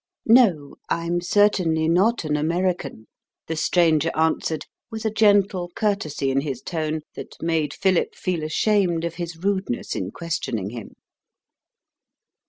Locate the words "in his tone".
6.31-7.01